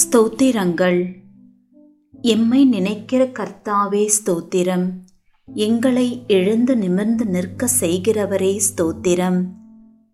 ஸ்தோத்திரங்கள். 0.00 1.14
எம்மை 2.20 2.64
நினைக்கிற 2.64 3.24
கர்த்தாவே 3.24 4.08
ஸ்தோத்திரம். 4.16 4.90
எங்களை 5.48 6.24
எழுந்து 6.26 6.76
நிமிர்ந்து 6.76 7.26
நிற்க 7.26 7.68
செய்கிறவரே 7.80 8.60
ஸ்தோத்திரம். 8.68 9.44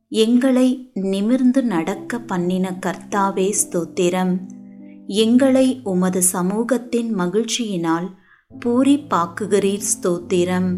எங்களை 0.09 0.91
நிமிர்ந்து 0.95 1.63
நடக்க 1.65 2.19
பண்ணின 2.19 2.79
கர்த்தாவே 2.87 3.55
ஸ்தோத்திரம். 3.63 4.41
எங்களை 5.07 5.81
உமது 5.85 6.23
சமூகத்தின் 6.23 7.15
மகிழ்ச்சியினால் 7.19 8.09
பூரிப்பாக்குகிறீர் 8.65 9.89
ஸ்தோத்திரம். 9.95 10.77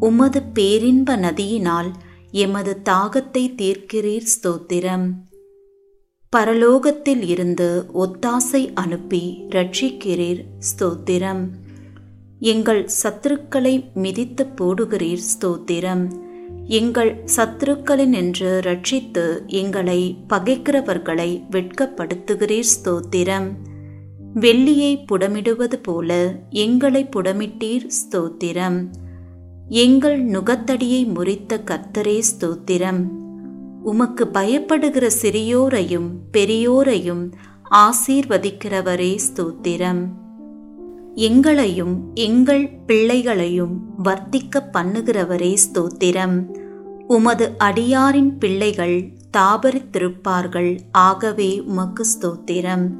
உமது 0.00 0.42
பேரின்ப 0.42 1.16
நதியினால் 1.16 1.92
எமது 2.30 2.80
தாகத்தை 2.84 3.54
தீர்க்கிறீர் 3.54 4.30
ஸ்தோத்திரம். 4.36 5.08
பரலோகத்தில் 6.36 7.22
இருந்து 7.22 7.86
ஒத்தாசை 7.94 8.70
அனுப்பி 8.74 9.44
ரட்சிக்கிறீர் 9.48 10.44
ஸ்தோத்திரம். 10.58 11.48
எங்கள் 12.38 12.88
சத்துருக்களை 13.02 13.92
மிதித்து 13.94 14.46
போடுகிறீர் 14.60 15.24
ஸ்தோத்திரம். 15.30 16.04
எங்கள் 16.64 17.24
சத்துருக்களினின்று 17.36 18.52
ரட்சித்து 18.68 19.46
எங்களை 19.46 20.16
பகைக்கிறவர்களை 20.28 21.42
வெட்கப்படுத்துகிறீர் 21.50 22.70
ஸ்தோத்திரம். 22.74 23.48
வெள்ளியை 24.34 25.04
புடமிடுவது 25.12 25.78
போல 25.82 26.40
எங்களை 26.50 27.08
புடமிட்டீர் 27.16 27.86
ஸ்தோத்திரம். 28.00 28.86
எங்கள் 29.68 30.24
நுகத்தடியை 30.24 31.06
முறித்த 31.06 31.60
கர்த்தரே 31.64 32.22
ஸ்தோத்திரம். 32.30 33.19
உமக்கு 33.82 34.28
பயப்படுகிற 34.32 35.10
சிறியோரையும் 35.22 36.08
பெரியோரையும் 36.32 37.32
ஆசீர்வதிக்கிறவரே 37.70 39.18
ஸ்தோத்திரம். 39.26 40.08
எங்களையும் 41.14 42.14
எங்கள் 42.14 42.68
பிள்ளைகளையும் 42.86 43.80
வர்த்திக்க 44.04 44.62
பண்ணுகிறவரே 44.72 45.56
ஸ்தோத்திரம். 45.66 46.50
உமது 47.06 47.52
அடியாரின் 47.58 48.38
பிள்ளைகள் 48.38 49.10
தாபரித்திருப்பார்கள் 49.36 50.78
ஆகவே 50.92 51.60
உமக்கு 51.60 52.06
ஸ்தோத்திரம். 52.06 52.90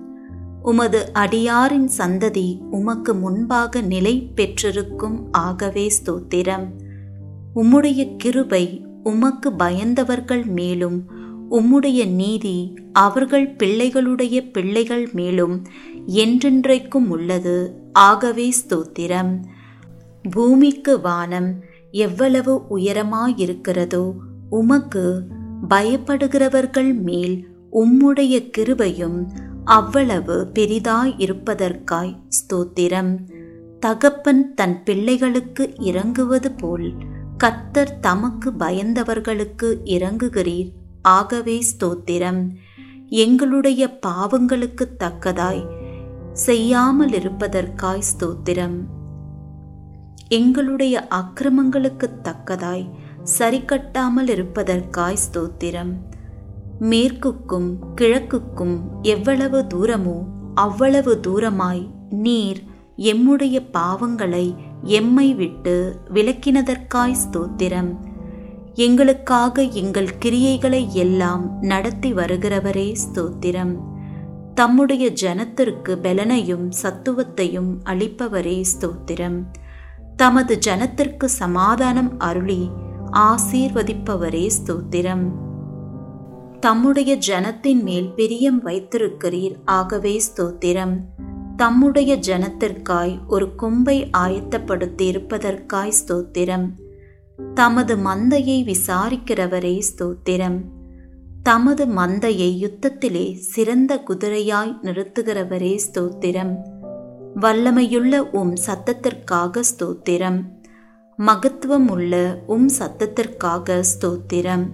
உமது 0.63 1.11
அடியாரின் 1.13 1.89
சந்ததி 1.99 2.59
உமக்கு 2.71 3.15
முன்பாக 3.15 3.81
நிலை 3.81 4.31
பெற்றிருக்கும் 4.35 5.33
ஆகவே 5.33 5.93
ஸ்தோத்திரம். 5.99 6.67
உம்முடைய 7.55 8.17
கிருபை 8.17 8.85
உமக்கு 9.03 9.51
பயந்தவர்கள் 9.51 10.47
மேலும் 10.47 11.05
உம்முடைய 11.51 12.11
நீதி 12.11 12.75
அவர்கள் 12.93 13.55
பிள்ளைகளுடைய 13.57 14.51
பிள்ளைகள் 14.51 15.09
மேலும் 15.13 15.67
என்றென்றைக்கும் 16.07 17.09
உள்ளது. 17.09 17.81
ஆகவே 17.93 18.53
ஸ்தோத்திரம். 18.53 19.43
பூமிக்கு 20.31 21.01
வானம் 21.01 21.63
எவ்வளவு 21.91 22.63
உயரமாயிருக்கிறதோ 22.71 24.13
உமக்கு 24.51 25.23
பயப்படுகிறவர்கள் 25.69 27.03
மேல் 27.03 27.49
உம்முடைய 27.73 28.51
கிருபையும் 28.59 29.27
அவ்வளவு 29.65 30.51
பெரிதாயிருப்பதற்காய் 30.55 32.17
ஸ்தோத்திரம். 32.29 33.19
தகப்பன் 33.81 34.55
தன் 34.55 34.85
பிள்ளைகளுக்கு 34.85 35.75
இறங்குவது 35.79 36.53
போல் 36.53 37.19
கர்த்தர் 37.43 37.93
தமக்கு 38.01 38.53
பயந்தவர்களுக்கு 38.59 39.69
இறங்குகிறீர். 39.85 40.71
ஆகவே 41.03 41.63
ஸ்தோத்திரம். 41.69 42.41
எங்களுடைய 43.09 43.99
பாவங்களுக்கு 44.07 44.85
தக்கதாய் 44.99 45.63
செய்யாமல் 46.33 47.13
இருப்பதற்காய் 47.13 48.03
ஸ்தோத்திரம். 48.11 48.77
எங்களுடைய 50.29 51.09
அக்கிரமங்களுக்கு 51.11 52.09
தக்கதாய் 52.23 52.85
சரிக்கட்டாமல் 53.39 54.29
இருப்பதற்காய் 54.29 55.23
ஸ்தோத்திரம். 55.27 55.93
மேற்குக்கும் 56.81 57.71
கிழக்குக்கும் 57.97 58.77
எவ்வளவு 59.03 59.67
தூரமோ 59.75 60.19
அவ்வளவு 60.55 61.21
தூரமாய் 61.21 61.83
நீர் 62.11 62.61
எம்முடைய 62.97 63.57
பாவங்களை 63.73 64.47
எம்மை 64.83 65.35
விட்டு 65.35 66.01
விலக்கினதற்காய் 66.15 67.15
ஸ்தோத்திரம். 67.15 67.95
எங்களுக்காக 68.75 69.63
எங்கள் 69.63 70.09
கிரியைகளை 70.25 70.89
எல்லாம் 70.89 71.59
நடத்தி 71.61 72.15
வருகிறவரே 72.15 72.95
ஸ்தோத்திரம். 72.95 73.79
தம்முடைய 74.55 75.11
ஜனத்திற்கு 75.23 75.97
பலனையும் 76.03 76.71
சத்துவத்தையும் 76.83 77.79
அளிப்பவரே 77.85 78.65
ஸ்தோத்திரம். 78.65 79.45
தமது 80.17 80.59
ஜனத்திற்கு 80.67 81.25
சமாதானம் 81.25 82.19
அருளி 82.19 82.71
ஆசீர்வதிப்பவரே 83.13 84.51
ஸ்தோத்திரம். 84.67 85.31
தம்முடைய 86.61 87.19
ஜனத்தின் 87.29 87.83
மேல் 87.83 88.13
பிரியம் 88.15 88.65
வைத்திருக்கிறீர் 88.65 89.55
ஆகவே 89.65 90.21
ஸ்தோத்திரம். 90.21 90.97
தம்முடைய 91.61 92.17
ஜனத்திற்காய் 92.17 93.27
ஒரு 93.27 93.55
கொம்பை 93.55 94.11
ஆயத்தப்படுத்தி 94.19 95.03
இருப்பதற்காய் 95.03 95.93
ஸ்தோத்திரம். 95.93 96.69
தமது 97.55 97.97
மந்தையை 97.97 98.65
விசாரிக்கிறவரே 98.65 99.83
ஸ்தோத்திரம். 99.83 100.61
தமது 101.43 101.87
மந்தையை 101.87 102.51
யுத்தத்திலே 102.65 103.35
சிறந்த 103.35 104.03
குதிரையாய் 104.09 104.75
நிறுத்துகிறவரே 104.83 105.79
ஸ்தோத்திரம். 105.93 106.57
வல்லமையுள்ள 107.41 108.19
உம் 108.19 108.55
சத்தத்திற்காக 108.67 109.61
ஸ்தோத்திரம். 109.61 110.45
மகத்துவம் 111.17 111.89
உள்ள 111.89 112.43
உம் 112.47 112.71
சத்தத்திற்காக 112.79 113.83
ஸ்தோத்திரம். 113.83 114.67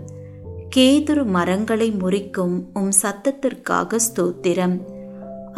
கேதுரு 0.76 1.26
மரங்களை 1.26 1.90
முறிக்கும் 1.90 2.62
உம் 2.74 2.92
சத்தத்திற்காக 3.02 3.98
ஸ்தோத்திரம். 4.14 4.95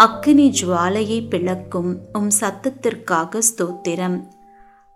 அக்கினி 0.03 0.45
ஜுவாலையை 0.49 1.29
பிளக்கும் 1.29 1.97
உம் 2.13 2.29
சத்தத்திற்காக 2.41 3.41
ஸ்தோத்திரம். 3.49 4.17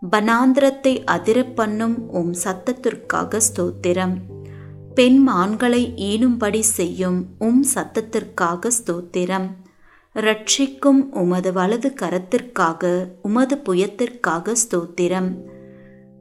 பனாந்திரத்தை 0.02 0.92
அதிர 1.04 1.44
பண்ணும் 1.44 1.96
உம் 2.10 2.34
சத்தத்திற்காக 2.44 3.40
ஸ்தோத்திரம். 3.48 4.14
பெண் 4.94 5.18
மான்களை 5.28 5.94
ஈனும்படி 5.96 6.60
செய்யும் 6.60 7.26
உம் 7.38 7.64
சத்தத்திற்காக 7.74 8.70
ஸ்தோத்திரம். 8.78 9.48
ரட்சிக்கும் 10.14 11.02
உமது 11.12 11.52
வலது 11.52 11.94
கரத்திற்காக 12.02 13.08
உமது 13.22 13.58
புயத்திற்காக 13.58 14.54
ஸ்தோத்திரம். 14.62 15.30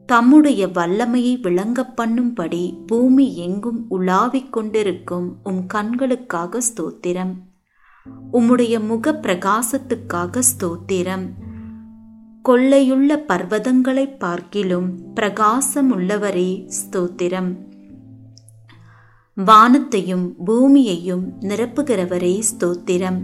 தம்முடைய 0.06 0.68
வல்லமையை 0.68 1.36
விளங்க 1.40 1.86
பண்ணும்படி 1.96 2.64
பூமி 2.86 3.36
எங்கும் 3.36 3.86
உலாவிக் 3.90 4.50
கொண்டிருக்கும் 4.50 5.30
உம் 5.42 5.66
கண்களுக்காக 5.66 6.62
ஸ்தோத்திரம். 6.70 7.34
உம்முடைய 8.32 8.86
முக 8.86 9.12
பிரகாசத்துக்காக 9.12 10.42
ஸ்தோத்திரம். 10.52 11.30
கொள்ளையுள்ள 12.48 13.16
பர்வதங்களை 13.28 14.18
பார்க்கிலும் 14.18 15.12
பிரகாசம் 15.14 15.98
உள்ளவரே 15.98 16.68
ஸ்தோத்திரம். 16.68 17.56
வானத்தையும் 19.34 20.34
பூமியையும் 20.44 21.32
நிரப்புகிறவரே 21.40 22.42
ஸ்தோத்திரம். 22.50 23.22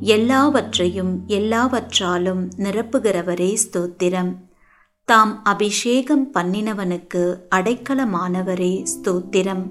எல்லாவற்றையும் 0.00 1.24
எல்லாவற்றாலும் 1.26 2.48
நிரப்புகிறவரே 2.56 3.56
ஸ்தோத்திரம். 3.64 4.36
தாம் 5.04 5.44
அபிஷேகம் 5.44 6.30
பண்ணினவனுக்கு 6.34 7.36
அடைக்கலமானவரே 7.54 8.86
ஸ்தோத்திரம். 8.94 9.64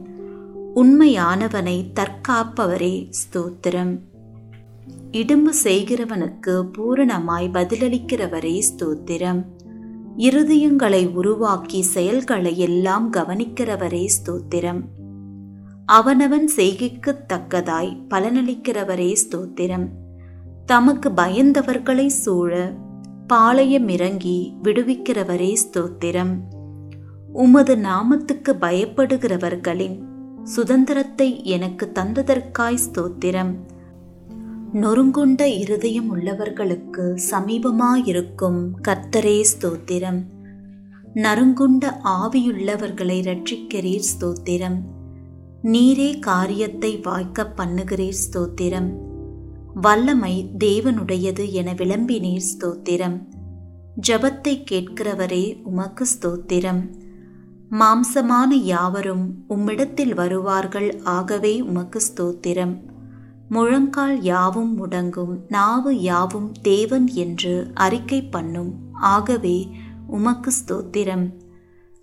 உண்மையானவனை 0.76 1.92
தற்காப்பவரே 1.94 3.12
ஸ்தோத்திரம். 3.12 4.00
இடும்பு 5.12 5.54
செய்கிறவனுக்கு 5.64 6.54
பூரணமாய் 6.78 7.48
பதிலளிக்கிறவரே 7.54 8.62
ஸ்தோத்திரம். 8.68 9.42
இருதயங்களை 10.18 11.14
உருவாக்கி 11.14 11.82
செயல்களை 11.82 12.58
எல்லாம் 12.58 13.14
கவனிக்கிறவரே 13.14 14.10
ஸ்தோத்திரம். 14.18 14.82
அவனவன் 15.86 16.48
செய்கைக்கு 16.56 17.14
தக்கதாய் 17.34 17.92
பலனளிக்கிறவரே 18.10 19.16
ஸ்தோத்திரம். 19.24 19.88
தமக்கு 20.66 21.10
பயந்தவர்களை 21.10 22.06
சூழ 22.06 22.74
பாளையம் 23.28 23.88
இறங்கி 23.88 24.54
விடுவிக்கிறவரே 24.64 25.56
ஸ்தோத்திரம். 25.64 26.34
உமது 27.34 27.76
நாமத்துக்கு 27.76 28.54
பயப்படுகிறவர்களின் 28.62 30.00
சுதந்திரத்தை 30.44 31.44
எனக்கு 31.44 31.92
தந்ததற்காய் 31.96 32.84
ஸ்தோத்திரம். 32.88 33.54
நொறுங்குண்ட 34.74 35.46
இருதயம் 35.46 36.16
உள்ளவர்களுக்கு 36.16 37.18
சமீபமாயிருக்கும் 37.32 38.68
கர்த்தரே 38.88 39.46
ஸ்தோத்திரம். 39.52 40.24
நறுங்குண்ட 41.14 41.94
ஆவியுள்ளவர்களை 42.04 43.18
ரட்சிக்கிறீர் 43.22 44.04
ஸ்தோத்திரம். 44.12 44.78
நீரே 45.64 46.20
காரியத்தை 46.20 46.98
வாய்க்க 46.98 47.54
பண்ணுகிறீர் 47.58 48.20
ஸ்தோத்திரம். 48.22 48.90
வல்லமை 49.74 50.50
தேவனுடையது 50.60 51.52
என 51.52 51.74
விளம்பினீர் 51.74 52.48
ஸ்தோத்திரம். 52.54 53.18
ஜபத்தை 54.08 54.64
கேட்கிறவரே 54.72 55.62
உமக்கு 55.64 56.06
ஸ்தோத்திரம். 56.06 56.90
மாம்சமான 57.72 58.52
யாவரும் 58.52 59.46
உம்மிடத்தில் 59.50 60.16
வருவார்கள் 60.16 61.00
ஆகவே 61.04 61.62
உமக்கு 61.62 62.00
ஸ்தோத்திரம். 62.00 62.91
முழங்கால் 63.54 64.22
யாவும் 64.22 64.74
முடங்கும் 64.78 65.34
நாவு 65.48 65.92
யாவும் 66.00 66.52
தேவன் 66.62 67.08
என்று 67.14 67.72
அறிக்கை 67.74 68.20
பண்ணும். 68.24 68.72
ஆகவே 68.94 69.70
உமக்கு 70.08 70.52
ஸ்தோத்திரம். 70.60 71.26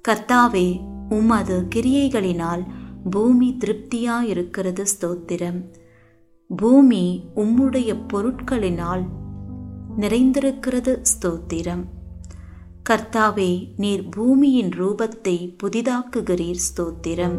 கர்த்தாவே 0.09 0.69
உமது 1.09 1.57
கிரியைகளினால் 1.75 2.63
பூமி 3.11 3.57
திருப்தியாயிருக்கிறது 3.65 4.85
ஸ்தோத்திரம். 4.93 5.61
பூமி 6.51 7.05
உம்முடைய 7.37 7.97
பொருட்களினால் 8.13 9.05
நிறைந்திருக்கிறது 9.99 10.95
ஸ்தோத்திரம். 11.13 11.85
கர்த்தாவே 12.91 13.51
நீர் 13.77 14.09
பூமியின் 14.09 14.69
ரூபத்தை 14.69 15.37
புதிதாக்குகிறீர் 15.63 16.63
ஸ்தோத்திரம். 16.69 17.39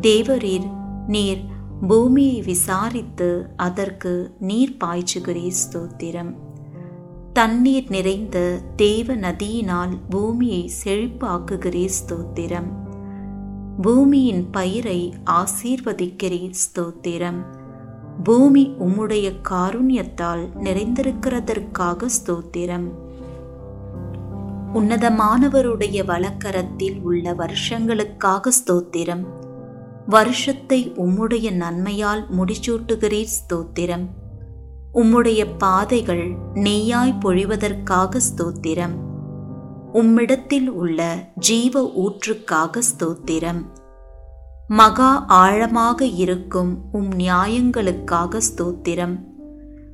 தேவரீர் 0.00 0.68
நீர் 1.06 1.42
பூமியை 1.86 2.42
விசாரித்து 2.42 3.48
அதற்கு 3.56 4.34
நீர் 4.38 4.76
பாய்ச்சுகிறே 4.84 5.52
ஸ்தோத்திரம். 5.52 6.34
தண்ணீர் 7.32 7.84
நிறைந்த 7.88 8.60
தேவ 8.76 9.16
நதியினால் 9.16 9.90
பூமியை 10.10 10.70
செழிப்பாக்குகிறே 10.84 11.88
ஸ்தோத்திரம். 11.88 12.70
பூமியின் 13.82 14.50
பயிரை 14.50 15.14
ஆசீர்வதிக்கிறே 15.24 16.52
ஸ்தோத்திரம். 16.52 17.42
பூமி 18.24 18.74
உம்முடைய 18.78 19.32
காருண்யத்தால் 19.48 20.48
நிறைந்திருக்கிறதற்காக 20.62 22.06
ஸ்தோத்திரம். 22.26 22.90
உன்னதமானவருடைய 24.74 26.04
வழக்கரத்தில் 26.04 27.00
உள்ள 27.02 27.34
வருஷங்களுக்காக 27.34 28.50
ஸ்தோத்திரம். 28.50 29.46
வருஷத்தை 30.10 30.92
உம்முடைய 30.96 31.52
நன்மையால் 31.52 32.22
முடிச்சூட்டுகிறீர் 32.38 33.34
ஸ்தோத்திரம். 33.38 34.06
உம்முடைய 34.94 35.46
பாதைகள் 35.58 36.28
நெய்யாய் 36.54 37.18
பொழிவதற்காக 37.20 38.20
ஸ்தோத்திரம். 38.28 38.94
உம்மிடத்தில் 39.92 40.66
உள்ள 40.66 41.18
ஜீவ 41.34 41.92
ஊற்றுக்காக 41.96 42.82
ஸ்தோத்திரம். 42.90 43.60
மகா 44.68 45.24
ஆழமாக 45.26 46.04
இருக்கும் 46.04 46.78
உம் 46.92 47.10
நியாயங்களுக்காக 47.10 48.40
ஸ்தோத்திரம். 48.48 49.16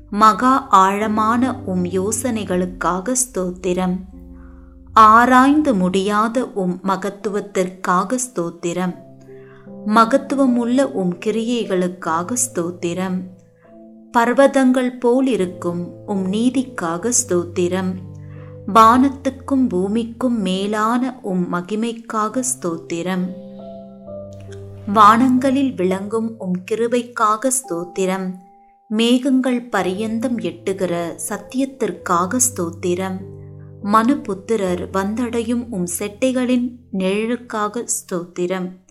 மகா 0.09 0.67
ஆழமான 0.67 1.55
உம் 1.65 1.85
யோசனைகளுக்காக 1.85 3.15
ஸ்தோத்திரம். 3.25 3.97
ஆராய்ந்து 4.93 5.73
முடியாத 5.73 6.45
உம் 6.45 6.79
மகத்துவத்திற்காக 6.83 8.17
ஸ்தோத்திரம். 8.27 9.04
மகத்துவமுள்ள 9.87 10.81
உம் 10.81 11.17
கிரியைகளுக்காக 11.25 12.35
ஸ்தோத்திரம். 12.45 13.21
பர்வதங்கள் 14.17 14.99
போல் 14.99 15.27
இருக்கும் 15.27 16.05
உம் 16.05 16.31
நீதிக்காக 16.31 17.11
ஸ்தோத்திரம். 17.11 17.93
வானத்துக்கும் 18.73 19.67
பூமிக்கும் 19.67 20.41
மேலான 20.41 21.19
உம் 21.21 21.53
மகிமைக்காக 21.53 22.41
ஸ்தோத்திரம். 22.41 23.25
வானங்களில் 24.93 25.75
விளங்கும் 25.75 26.35
உம் 26.37 26.63
கிருபைக்காக 26.71 27.49
ஸ்தோத்திரம். 27.49 28.33
மேகங்கள் 28.87 29.69
பரியந்தம் 29.69 30.39
எட்டுகிற 30.39 31.19
சத்தியத்திற்காக 31.29 32.37
ஸ்தோத்திரம். 32.39 33.17
மனுபுத்திரர் 33.83 34.89
வந்தடையும் 34.93 35.67
உம் 35.69 35.87
செட்டைகளின் 35.99 36.71
நிழலுக்காக 36.97 37.85
ஸ்தோத்திரம். 37.85 38.83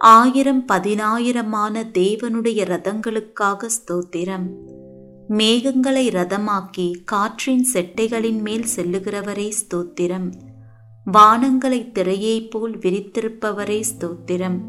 ஆயிரம் 0.00 0.64
பதினாயிரமான 0.72 1.82
தேவனுடைய 1.92 2.64
ரதங்களுக்காக 2.64 3.68
ஸ்தோத்திரம். 3.68 4.46
மேகங்களை 5.28 6.06
ரதமாக்கி 6.10 6.94
காற்றின் 7.04 7.66
செட்டைகளின் 7.72 8.40
மேல் 8.40 8.64
செல்லுகிறவரே 8.76 9.52
ஸ்தோத்திரம். 9.60 10.32
வானங்களை 11.12 11.90
திரையைப் 11.92 12.50
போல் 12.50 12.78
விரித்திருப்பவரே 12.78 13.82
ஸ்தோத்திரம். 13.84 14.60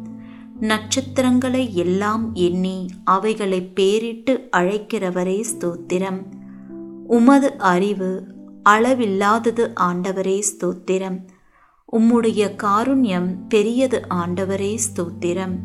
நட்சத்திரங்களை 0.59 1.75
எல்லாம் 1.75 2.33
எண்ணி 2.33 2.89
அவைகளை 3.03 3.71
பேரிட்டு 3.75 4.49
அழைக்கிறவரே 4.57 5.43
ஸ்தோத்திரம். 5.53 6.23
உமது 7.07 7.57
அறிவு 7.57 8.23
அளவில்லாதது 8.69 9.71
ஆண்டவரே 9.79 10.43
ஸ்தோத்திரம். 10.51 11.19
உம்முடைய 11.91 12.41
காருண்யம் 12.63 13.29
பெரியது 13.49 14.01
ஆண்டவரே 14.09 14.77
ஸ்தோத்திரம். 14.85 15.55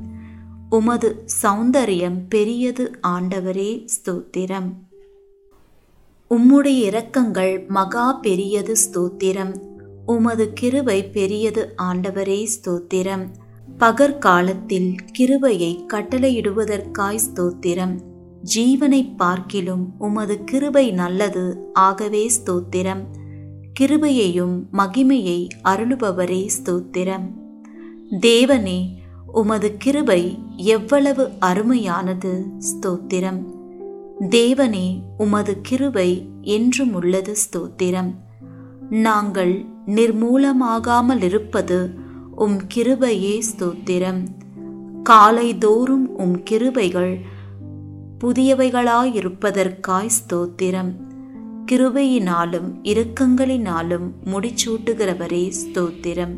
உமது 0.70 1.24
சௌந்தரியம் 1.42 2.18
பெரியது 2.28 2.90
ஆண்டவரே 3.08 3.86
ஸ்தோத்திரம். 3.94 4.68
உம்முடைய 6.30 6.78
இரக்கங்கள் 6.90 7.68
மகா 7.68 8.12
பெரியது 8.12 8.74
ஸ்தோத்திரம். 8.84 9.54
உமது 10.06 10.52
கிருவை 10.60 11.10
பெரியது 11.12 11.74
ஆண்டவரே 11.82 12.48
ஸ்தோத்திரம். 12.54 13.26
பகற்காலத்தில் 13.78 14.94
கிருவையை 15.18 15.72
கட்டளையிடுவதற்காய் 15.92 17.24
ஸ்தோத்திரம். 17.26 17.94
ஜீவனை 18.54 19.02
பார்க்கிலும் 19.16 19.84
உமது 19.98 20.44
கிருபை 20.44 20.90
நல்லது 20.92 21.70
ஆகவே 21.72 22.30
ஸ்தோத்திரம். 22.36 23.04
கிருபையையும் 23.80 24.62
மகிமையை 24.72 25.48
அருளுபவரே 25.64 26.48
ஸ்தோத்திரம். 26.56 27.26
தேவனே 28.20 28.86
உமது 29.32 29.76
கிருபை 29.76 30.38
எவ்வளவு 30.56 31.30
அருமையானது 31.40 32.44
ஸ்தோத்திரம். 32.58 33.40
தேவனே 34.20 35.02
உமது 35.18 35.60
கிருபை 35.60 36.28
என்றும் 36.40 36.94
உள்ளது 36.94 37.34
ஸ்தோத்திரம். 37.34 38.14
நாங்கள் 38.90 39.64
நிர்மூலமாகாமல் 39.86 41.22
இருப்பது 41.22 41.90
உம் 42.34 42.60
கிருபையே 42.74 43.40
ஸ்தோத்திரம். 43.50 44.22
காலைதோறும் 45.10 46.06
உம் 46.16 46.36
கிருபைகள் 46.50 47.20
புதியவைகளாயிருப்பதற்காய் 48.24 50.14
ஸ்தோத்திரம். 50.20 50.92
கிருபையினாலும் 51.70 52.69
இரக்கங்களினாலும் 52.82 54.08
முடிச்சூட்டுகிறவரே 54.24 55.53
ஸ்தோத்திரம். 55.60 56.34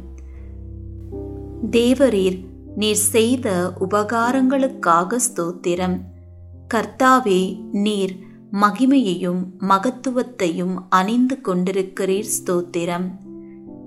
தேவரீர் 1.71 2.39
நீர் 2.77 3.03
செய்த 3.13 3.75
உபகாரங்களுக்காக 3.81 5.19
ஸ்தோத்திரம். 5.27 5.97
கர்த்தாவே 6.75 7.41
நீர் 7.71 8.15
மகிமையையும் 8.53 9.43
மகத்துவத்தையும் 9.61 10.75
அணிந்து 10.89 11.39
கொண்டிருக்கிறீர் 11.41 12.31
ஸ்தோத்திரம். 12.37 13.07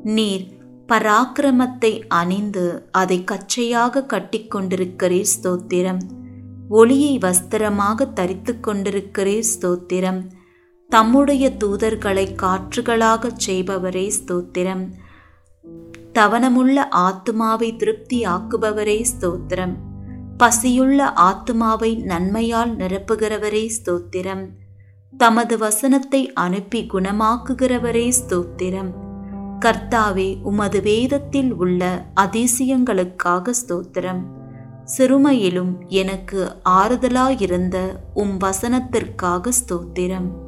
நீர் 0.03 0.45
பராக்கிரமத்தை 0.87 2.01
அணிந்து 2.07 2.87
அதை 2.91 3.23
கச்சையாக 3.23 4.05
கட்டிக்கொண்டிருக்கிறீர் 4.13 5.31
ஸ்தோத்திரம். 5.35 6.01
ஒளியை 6.69 7.17
வஸ்திரமாக 7.17 8.13
தரித்து 8.13 8.55
கொண்டிருக்கிறீர் 8.67 9.49
ஸ்தோத்திரம். 9.53 10.21
தம்முடைய 10.89 11.49
தூதர்களை 11.49 12.35
காற்றுகளாகச் 12.35 13.39
செய்பவரே 13.45 14.11
ஸ்தோத்திரம். 14.19 14.91
தவனமுள்ள 16.13 16.83
ஆத்துமாவை 16.91 17.75
திருப்தியாக்குபவரே 17.77 19.05
ஸ்தோத்திரம். 19.11 19.75
பசியுள்ள 20.37 21.13
ஆத்துமாவை 21.15 22.03
நன்மையால் 22.03 22.75
நிரப்புகிறவரே 22.75 23.69
ஸ்தோத்திரம். 23.69 24.47
தமது 25.17 25.57
வசனத்தை 25.57 26.33
அனுப்பி 26.33 26.87
குணமாக்குகிறவரே 26.93 28.11
ஸ்தோத்திரம். 28.19 28.91
கர்த்தாவே 29.59 30.41
உமது 30.41 30.81
வேதத்தில் 30.81 31.53
உள்ள 31.53 32.05
அதிசயங்களுக்காக 32.15 33.53
ஸ்தோத்திரம். 33.67 34.21
சிறுமையிலும் 34.97 35.87
எனக்கு 35.87 36.55
ஆறுதலாயிருந்த 36.69 37.95
உம் 38.13 38.37
வசனத்திற்காக 38.39 39.51
ஸ்தோத்திரம். 39.65 40.47